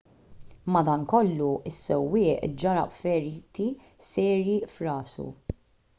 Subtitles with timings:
[0.75, 3.69] madankollu is-sewwieq ġarrab feriti
[4.09, 5.29] serji f'rasu